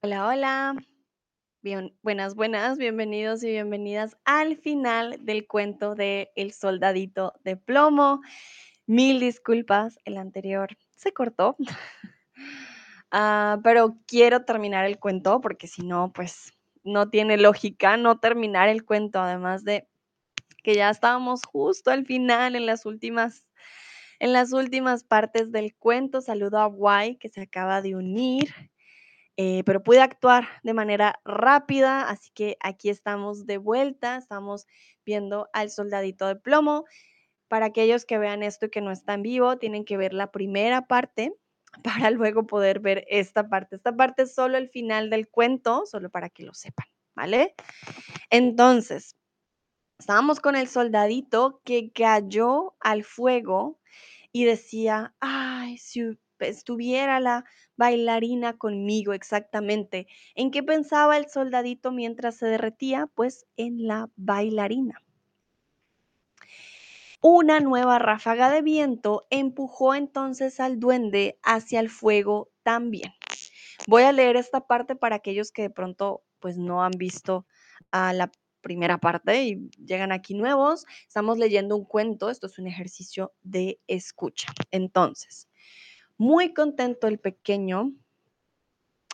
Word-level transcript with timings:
Hola, 0.00 0.28
hola. 0.28 0.76
Buenas, 2.02 2.36
buenas, 2.36 2.78
bienvenidos 2.78 3.42
y 3.42 3.48
bienvenidas 3.48 4.16
al 4.24 4.56
final 4.56 5.18
del 5.24 5.48
cuento 5.48 5.96
de 5.96 6.30
El 6.36 6.52
soldadito 6.52 7.34
de 7.42 7.56
plomo. 7.56 8.20
Mil 8.86 9.18
disculpas, 9.18 9.98
el 10.04 10.16
anterior 10.16 10.78
se 10.96 11.12
cortó. 11.12 11.56
Ah, 13.10 13.58
pero 13.64 13.96
quiero 14.06 14.44
terminar 14.44 14.84
el 14.84 14.98
cuento 14.98 15.40
porque 15.40 15.66
si 15.66 15.82
no, 15.82 16.12
pues 16.12 16.52
no 16.84 17.08
tiene 17.08 17.38
lógica 17.38 17.96
no 17.96 18.18
terminar 18.18 18.68
el 18.68 18.84
cuento, 18.84 19.18
además 19.18 19.64
de 19.64 19.88
que 20.62 20.74
ya 20.74 20.90
estábamos 20.90 21.42
justo 21.46 21.90
al 21.90 22.04
final 22.04 22.54
en 22.54 22.66
las 22.66 22.84
últimas 22.84 23.46
en 24.20 24.34
las 24.34 24.52
últimas 24.52 25.04
partes 25.04 25.50
del 25.52 25.74
cuento. 25.74 26.20
Saludo 26.20 26.58
a 26.58 26.66
Guay 26.66 27.16
que 27.16 27.30
se 27.30 27.40
acaba 27.40 27.80
de 27.80 27.96
unir. 27.96 28.54
Eh, 29.40 29.62
pero 29.64 29.84
pude 29.84 30.00
actuar 30.00 30.48
de 30.64 30.74
manera 30.74 31.20
rápida, 31.24 32.08
así 32.08 32.28
que 32.34 32.56
aquí 32.58 32.90
estamos 32.90 33.46
de 33.46 33.56
vuelta, 33.56 34.16
estamos 34.16 34.66
viendo 35.06 35.48
al 35.52 35.70
soldadito 35.70 36.26
de 36.26 36.34
plomo. 36.34 36.86
Para 37.46 37.66
aquellos 37.66 38.04
que 38.04 38.18
vean 38.18 38.42
esto 38.42 38.66
y 38.66 38.70
que 38.70 38.80
no 38.80 38.90
están 38.90 39.22
vivo, 39.22 39.56
tienen 39.56 39.84
que 39.84 39.96
ver 39.96 40.12
la 40.12 40.32
primera 40.32 40.88
parte 40.88 41.32
para 41.84 42.10
luego 42.10 42.48
poder 42.48 42.80
ver 42.80 43.04
esta 43.08 43.48
parte. 43.48 43.76
Esta 43.76 43.96
parte 43.96 44.22
es 44.22 44.34
solo 44.34 44.58
el 44.58 44.70
final 44.70 45.08
del 45.08 45.28
cuento, 45.28 45.86
solo 45.86 46.10
para 46.10 46.30
que 46.30 46.42
lo 46.42 46.52
sepan, 46.52 46.88
¿vale? 47.14 47.54
Entonces, 48.30 49.16
estábamos 50.00 50.40
con 50.40 50.56
el 50.56 50.66
soldadito 50.66 51.60
que 51.64 51.92
cayó 51.92 52.74
al 52.80 53.04
fuego 53.04 53.78
y 54.32 54.46
decía, 54.46 55.14
ay, 55.20 55.78
si 55.78 56.18
estuviera 56.40 57.20
la 57.20 57.44
bailarina 57.76 58.56
conmigo 58.56 59.12
exactamente. 59.12 60.06
¿En 60.34 60.50
qué 60.50 60.62
pensaba 60.62 61.16
el 61.16 61.28
soldadito 61.28 61.92
mientras 61.92 62.36
se 62.36 62.46
derretía? 62.46 63.08
Pues 63.14 63.46
en 63.56 63.86
la 63.86 64.10
bailarina. 64.16 65.02
Una 67.20 67.58
nueva 67.58 67.98
ráfaga 67.98 68.48
de 68.50 68.62
viento 68.62 69.26
empujó 69.30 69.94
entonces 69.94 70.60
al 70.60 70.78
duende 70.78 71.38
hacia 71.42 71.80
el 71.80 71.90
fuego 71.90 72.50
también. 72.62 73.12
Voy 73.88 74.04
a 74.04 74.12
leer 74.12 74.36
esta 74.36 74.66
parte 74.66 74.94
para 74.94 75.16
aquellos 75.16 75.50
que 75.50 75.62
de 75.62 75.70
pronto 75.70 76.22
pues 76.38 76.58
no 76.58 76.84
han 76.84 76.92
visto 76.92 77.46
a 77.90 78.12
la 78.12 78.30
primera 78.60 78.98
parte 78.98 79.42
y 79.42 79.70
llegan 79.84 80.12
aquí 80.12 80.34
nuevos. 80.34 80.86
Estamos 81.06 81.38
leyendo 81.38 81.76
un 81.76 81.84
cuento, 81.84 82.30
esto 82.30 82.46
es 82.46 82.58
un 82.58 82.66
ejercicio 82.66 83.32
de 83.42 83.80
escucha. 83.86 84.52
Entonces, 84.70 85.48
muy 86.18 86.52
contento 86.52 87.06
el 87.06 87.18
pequeño. 87.18 87.92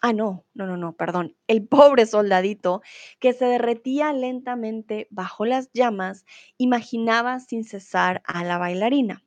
Ah, 0.03 0.13
no, 0.13 0.45
no, 0.55 0.67
no, 0.67 0.77
no, 0.77 0.95
perdón. 0.95 1.37
El 1.47 1.67
pobre 1.67 2.07
soldadito 2.07 2.83
que 3.21 3.33
se 3.33 3.45
derretía 3.45 4.13
lentamente 4.13 5.07
bajo 5.11 5.45
las 5.47 5.71
llamas, 5.73 6.25
imaginaba 6.59 7.41
sin 7.41 7.65
cesar 7.65 8.23
a 8.27 8.45
la 8.45 8.59
bailarina. 8.59 9.23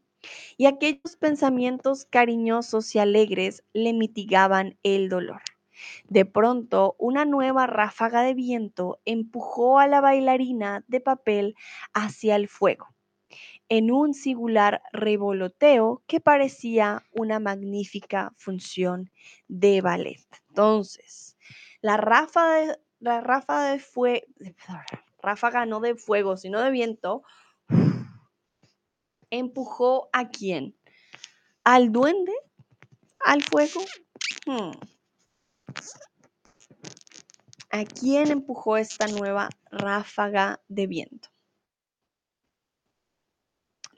Y 0.58 0.66
aquellos 0.66 1.16
pensamientos 1.20 2.06
cariñosos 2.06 2.94
y 2.96 3.00
alegres 3.00 3.64
le 3.74 3.94
mitigaban 3.94 4.78
el 4.84 5.10
dolor. 5.10 5.42
De 6.06 6.26
pronto, 6.26 6.96
una 6.98 7.26
nueva 7.26 7.68
ráfaga 7.68 8.24
de 8.24 8.34
viento 8.34 9.00
empujó 9.06 9.80
a 9.80 9.88
la 9.88 10.02
bailarina 10.02 10.84
de 10.88 11.00
papel 11.00 11.56
hacia 11.94 12.36
el 12.36 12.48
fuego 12.48 12.97
en 13.70 13.92
un 13.92 14.14
singular 14.14 14.82
revoloteo 14.94 16.04
que 16.08 16.20
parecía 16.20 17.04
una 17.12 17.40
magnífica 17.40 18.34
función 18.38 19.12
de 19.48 19.82
ballet. 19.82 20.26
Entonces, 20.50 21.38
la 21.82 21.98
ráfaga 21.98 22.56
de, 22.56 22.80
la 23.00 23.22
ráfaga 23.22 23.80
fue, 23.80 24.28
ráfaga 25.22 25.66
no 25.66 25.80
de 25.80 25.96
fuego, 25.96 26.38
sino 26.38 26.62
de 26.62 26.72
viento, 26.72 27.24
empujó 29.30 30.10
a 30.14 30.30
quién? 30.30 30.76
¿Al 31.64 31.92
duende? 31.92 32.34
¿Al 33.20 33.44
fuego? 33.44 33.82
Hmm. 34.46 34.72
¿A 37.70 37.84
quién 37.84 38.32
empujó 38.32 38.78
esta 38.78 39.08
nueva 39.08 39.50
ráfaga 39.70 40.62
de 40.70 40.88
viento? 40.88 41.30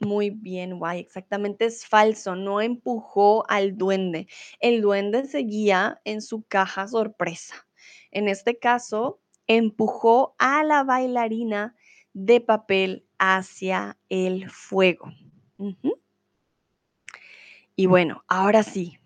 Muy 0.00 0.30
bien, 0.30 0.78
guay, 0.78 0.98
exactamente 1.00 1.66
es 1.66 1.86
falso, 1.86 2.34
no 2.34 2.62
empujó 2.62 3.44
al 3.50 3.76
duende. 3.76 4.28
El 4.58 4.80
duende 4.80 5.26
seguía 5.26 6.00
en 6.04 6.22
su 6.22 6.42
caja 6.44 6.88
sorpresa. 6.88 7.54
En 8.10 8.26
este 8.26 8.58
caso, 8.58 9.20
empujó 9.46 10.34
a 10.38 10.64
la 10.64 10.84
bailarina 10.84 11.76
de 12.14 12.40
papel 12.40 13.06
hacia 13.18 13.98
el 14.08 14.48
fuego. 14.50 15.12
Y 17.76 17.86
bueno, 17.86 18.24
ahora 18.26 18.62
sí. 18.62 18.96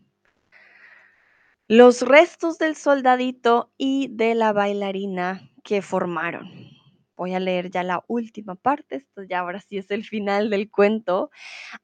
Los 1.68 2.02
restos 2.02 2.58
del 2.58 2.76
soldadito 2.76 3.72
y 3.78 4.08
de 4.10 4.34
la 4.34 4.52
bailarina 4.52 5.50
que 5.62 5.80
formaron. 5.80 6.73
Voy 7.16 7.34
a 7.34 7.40
leer 7.40 7.70
ya 7.70 7.84
la 7.84 8.04
última 8.08 8.56
parte, 8.56 8.96
esto 8.96 9.22
ya 9.22 9.40
ahora 9.40 9.60
sí 9.60 9.78
es 9.78 9.90
el 9.90 10.04
final 10.04 10.50
del 10.50 10.70
cuento. 10.70 11.30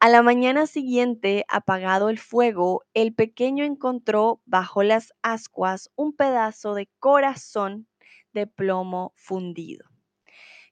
A 0.00 0.08
la 0.08 0.22
mañana 0.22 0.66
siguiente, 0.66 1.44
apagado 1.48 2.08
el 2.08 2.18
fuego, 2.18 2.84
el 2.94 3.14
pequeño 3.14 3.64
encontró 3.64 4.42
bajo 4.44 4.82
las 4.82 5.14
ascuas 5.22 5.90
un 5.94 6.16
pedazo 6.16 6.74
de 6.74 6.88
corazón 6.98 7.86
de 8.32 8.46
plomo 8.46 9.12
fundido, 9.16 9.88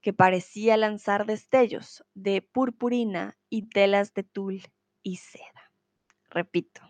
que 0.01 0.13
parecía 0.13 0.77
lanzar 0.77 1.27
destellos 1.27 2.05
de 2.15 2.43
purpurina 2.43 3.39
y 3.49 3.69
telas 3.69 4.13
de 4.15 4.25
tul 4.25 4.63
y 5.03 5.17
seda. 5.17 5.73
Repito. 6.31 6.83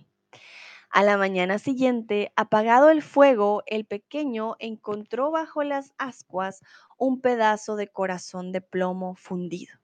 A 0.91 1.03
la 1.03 1.17
mañana 1.17 1.59
siguiente, 1.59 2.33
apagado 2.37 2.91
el 2.91 3.03
fuego, 3.03 3.63
el 3.67 3.85
pequeño 3.87 4.57
encontró 4.59 5.31
bajo 5.31 5.63
las 5.63 5.93
ascuas 5.99 6.63
un 6.99 7.21
pedazo 7.21 7.77
de 7.77 7.89
corazón 7.89 8.53
de 8.53 8.61
plomo 8.61 9.15
fundido, 9.15 9.79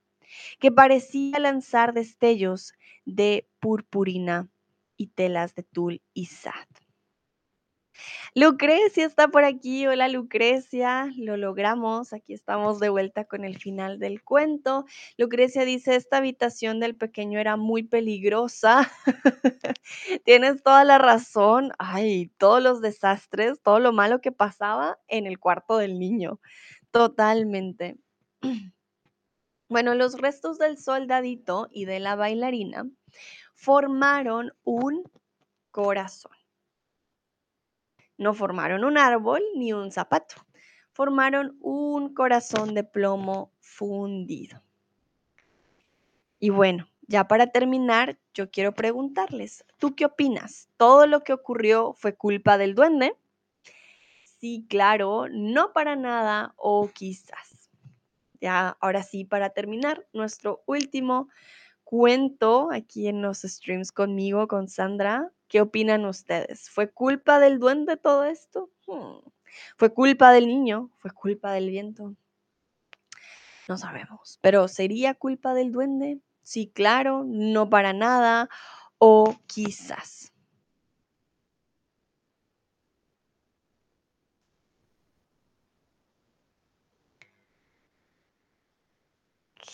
que 0.61 0.73
parecía 0.73 1.39
lanzar 1.39 1.95
destellos 1.95 2.75
de 3.07 3.49
purpurina 3.61 4.51
y 4.97 5.09
telas 5.09 5.55
de 5.55 5.63
tul 5.65 6.03
y 6.15 6.27
sad. 6.27 6.67
Lucrecia 8.35 9.07
está 9.07 9.29
por 9.29 9.45
aquí. 9.45 9.87
Hola 9.87 10.09
Lucrecia, 10.09 11.11
lo 11.17 11.37
logramos. 11.37 12.13
Aquí 12.13 12.35
estamos 12.35 12.81
de 12.81 12.89
vuelta 12.89 13.25
con 13.25 13.45
el 13.45 13.59
final 13.59 13.99
del 13.99 14.23
cuento. 14.23 14.87
Lucrecia 15.17 15.65
dice, 15.65 15.95
esta 15.95 16.19
habitación 16.19 16.81
del 16.81 16.97
pequeño 16.97 17.39
era 17.39 17.57
muy 17.57 17.85
peligrosa. 17.85 18.91
Tienes 20.25 20.63
toda 20.63 20.85
la 20.85 20.99
razón. 20.99 21.73
Ay, 21.79 22.33
todos 22.39 22.63
los 22.63 22.81
desastres, 22.81 23.61
todo 23.63 23.79
lo 23.79 23.93
malo 23.93 24.21
que 24.21 24.33
pasaba 24.33 24.99
en 25.09 25.27
el 25.27 25.39
cuarto 25.39 25.79
del 25.79 25.99
niño. 25.99 26.41
Totalmente. 26.91 27.97
Bueno, 29.67 29.95
los 29.95 30.21
restos 30.21 30.59
del 30.59 30.77
soldadito 30.77 31.69
y 31.71 31.87
de 31.87 31.99
la 31.99 32.17
bailarina 32.17 32.87
formaron 33.55 34.53
un 34.63 35.03
corazón. 35.71 36.44
No 38.17 38.35
formaron 38.35 38.85
un 38.85 38.99
árbol 38.99 39.43
ni 39.57 39.73
un 39.73 39.91
zapato. 39.91 40.37
Formaron 40.93 41.57
un 41.61 42.15
corazón 42.15 42.75
de 42.75 42.85
plomo 42.85 43.53
fundido. 43.61 44.63
Y 46.39 46.51
bueno, 46.51 46.87
ya 47.07 47.27
para 47.27 47.49
terminar, 47.49 48.19
yo 48.33 48.51
quiero 48.51 48.73
preguntarles, 48.73 49.65
¿tú 49.79 49.95
qué 49.95 50.05
opinas? 50.05 50.69
¿Todo 50.77 51.07
lo 51.07 51.21
que 51.21 51.33
ocurrió 51.33 51.93
fue 51.95 52.15
culpa 52.15 52.59
del 52.59 52.75
duende? 52.75 53.17
Sí, 54.41 54.67
claro, 54.69 55.27
no 55.31 55.73
para 55.73 55.97
nada 55.97 56.55
o 56.57 56.89
quizás. 56.93 57.71
Ya, 58.41 58.77
ahora 58.81 59.03
sí, 59.03 59.25
para 59.25 59.51
terminar, 59.51 60.07
nuestro 60.13 60.63
último 60.67 61.29
cuento 61.83 62.69
aquí 62.73 63.09
en 63.09 63.23
los 63.23 63.43
streams 63.43 63.91
conmigo, 63.91 64.49
con 64.49 64.69
Sandra. 64.69 65.33
¿Qué 65.55 65.61
opinan 65.61 66.05
ustedes? 66.05 66.69
¿Fue 66.69 66.91
culpa 66.91 67.39
del 67.39 67.61
duende 67.61 67.97
todo 67.97 68.25
esto? 68.25 68.71
Hmm. 68.89 69.21
¿Fue 69.77 69.95
culpa 69.95 70.33
del 70.33 70.49
niño? 70.49 70.91
¿Fue 70.99 71.13
culpa 71.13 71.53
del 71.53 71.71
viento? 71.71 72.17
No 73.69 73.77
sabemos, 73.79 74.39
pero 74.43 74.69
¿sería 74.69 75.15
culpa 75.15 75.55
del 75.55 75.73
duende? 75.73 76.21
Sí, 76.43 76.71
claro, 76.75 77.25
no 77.27 77.69
para 77.71 77.93
nada 77.93 78.49
o 78.99 79.35
quizás. 79.47 80.33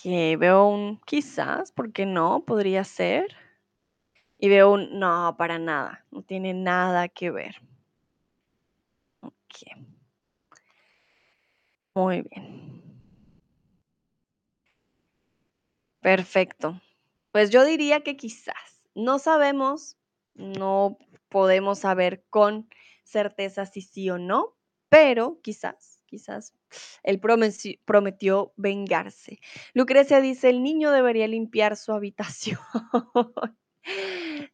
Que 0.03 0.37
veo 0.37 0.67
un 0.69 1.01
quizás, 1.05 1.71
¿por 1.73 1.93
qué 1.93 2.07
no? 2.07 2.45
Podría 2.47 2.83
ser. 2.85 3.37
Y 4.43 4.49
veo 4.49 4.73
un 4.73 4.99
no, 4.99 5.37
para 5.37 5.59
nada, 5.59 6.07
no 6.11 6.23
tiene 6.23 6.55
nada 6.55 7.09
que 7.09 7.31
ver. 7.31 7.57
Muy 11.95 12.23
bien. 12.23 12.83
Perfecto. 16.01 16.81
Pues 17.33 17.51
yo 17.51 17.65
diría 17.65 18.01
que 18.01 18.17
quizás, 18.17 18.81
no 18.95 19.19
sabemos, 19.19 19.99
no 20.35 20.97
podemos 21.29 21.81
saber 21.81 22.25
con 22.31 22.69
certeza 23.05 23.67
si 23.67 23.83
sí 23.83 24.09
o 24.09 24.19
no, 24.19 24.57
pero 24.89 25.41
quizás, 25.43 26.03
quizás 26.07 26.55
él 27.03 27.21
prometió 27.85 28.53
vengarse. 28.57 29.39
Lucrecia 29.75 30.21
dice, 30.23 30.49
el 30.49 30.63
niño 30.63 30.91
debería 30.91 31.29
limpiar 31.29 31.77
su 31.77 31.93
habitación. 31.93 32.59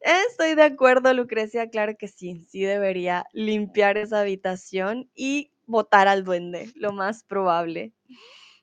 Estoy 0.01 0.55
de 0.55 0.63
acuerdo, 0.63 1.13
Lucrecia, 1.15 1.69
claro 1.69 1.97
que 1.99 2.09
sí, 2.09 2.45
sí 2.49 2.63
debería 2.63 3.25
limpiar 3.33 3.99
esa 3.99 4.21
habitación 4.21 5.11
y 5.15 5.51
botar 5.67 6.09
al 6.09 6.25
duende, 6.25 6.71
lo 6.75 6.93
más 6.93 7.25
probable. 7.25 7.93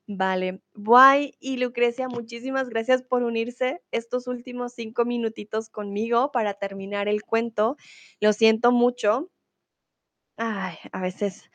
Vale, 0.06 0.62
Guay 0.74 1.34
y 1.40 1.58
Lucrecia, 1.58 2.10
muchísimas 2.10 2.68
gracias 2.70 3.04
por 3.04 3.24
unirse 3.24 3.81
estos 3.92 4.28
últimos 4.28 4.74
cinco 4.74 5.06
minutitos 5.06 5.70
conmigo 5.70 6.31
para 6.31 6.54
terminar 6.56 7.08
el 7.08 7.24
cuento. 7.24 7.78
Lo 8.20 8.34
siento 8.34 8.72
mucho. 8.72 9.30
Ay, 10.38 10.75
a 10.92 11.02
veces 11.02 11.50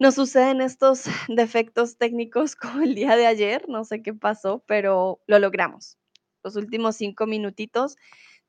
nos 0.00 0.14
suceden 0.16 0.62
estos 0.62 1.04
defectos 1.28 1.96
técnicos 1.96 2.56
como 2.56 2.82
el 2.82 2.94
día 2.94 3.16
de 3.16 3.26
ayer, 3.26 3.68
no 3.68 3.84
sé 3.84 4.02
qué 4.02 4.14
pasó, 4.14 4.64
pero 4.66 5.20
lo 5.26 5.38
logramos. 5.38 5.98
Los 6.42 6.56
últimos 6.56 6.96
cinco 6.96 7.26
minutitos 7.26 7.96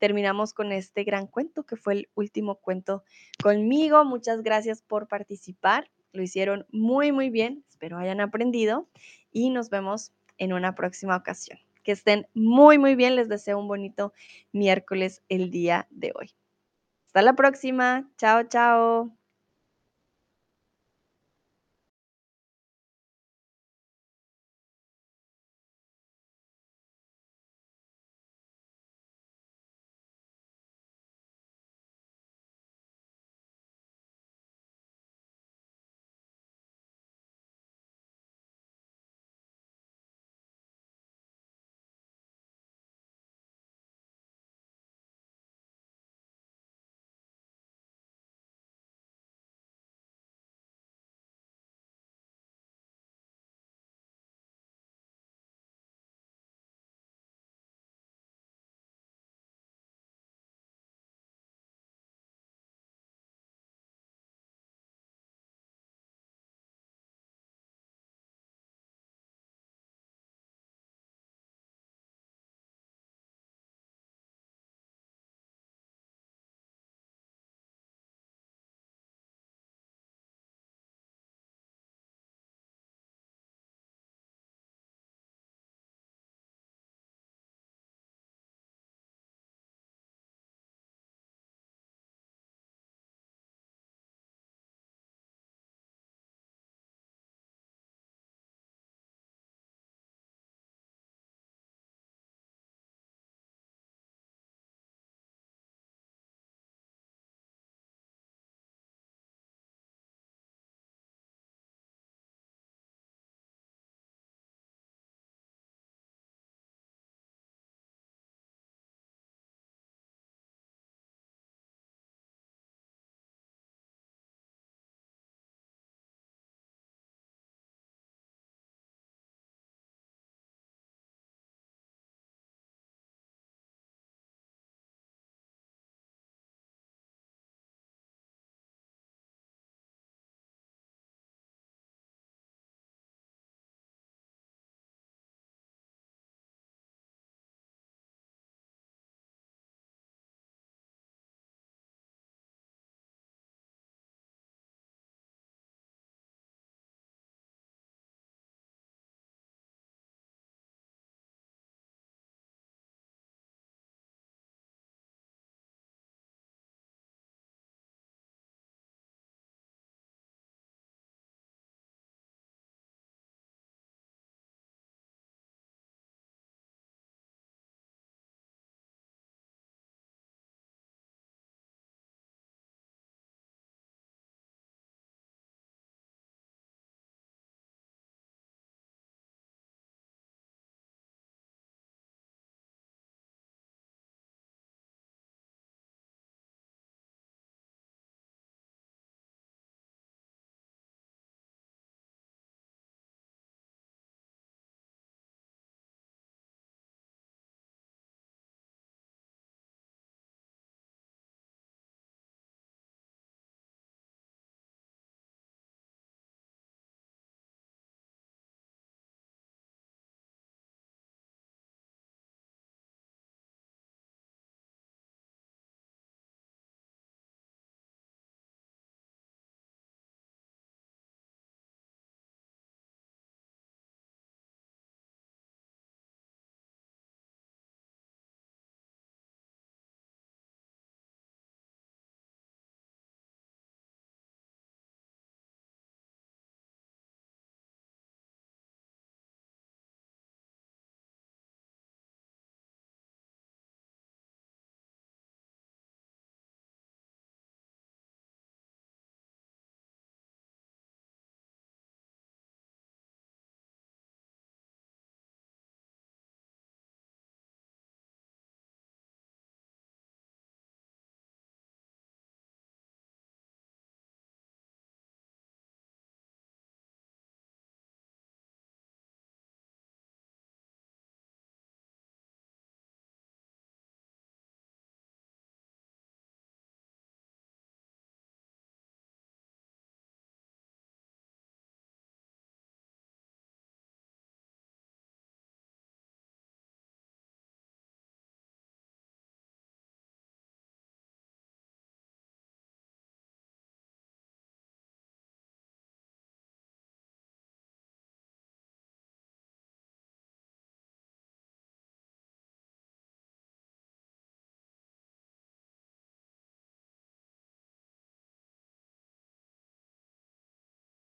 terminamos 0.02 0.56
con 0.56 0.72
este 0.72 1.04
gran 1.04 1.28
cuento 1.28 1.64
que 1.64 1.76
fue 1.76 1.94
el 1.94 2.10
último 2.16 2.56
cuento 2.56 3.04
conmigo. 3.42 4.04
Muchas 4.04 4.42
gracias 4.42 4.82
por 4.82 5.08
participar. 5.08 5.92
Lo 6.12 6.24
hicieron 6.24 6.66
muy, 6.72 7.12
muy 7.12 7.30
bien. 7.30 7.64
Espero 7.70 8.00
hayan 8.00 8.20
aprendido 8.20 8.90
y 9.32 9.52
nos 9.52 9.70
vemos 9.70 10.12
en 10.40 10.54
una 10.54 10.74
próxima 10.74 11.16
ocasión. 11.16 11.60
Que 11.84 11.92
estén 11.92 12.28
muy, 12.34 12.80
muy 12.80 12.96
bien. 12.96 13.16
Les 13.16 13.30
deseo 13.30 13.60
un 13.60 13.68
bonito 13.68 14.12
miércoles 14.52 15.22
el 15.30 15.52
día 15.52 15.88
de 15.92 16.12
hoy. 16.16 16.32
Hasta 17.06 17.22
la 17.22 17.36
próxima. 17.36 18.10
Chao, 18.18 18.42
chao. 18.44 19.21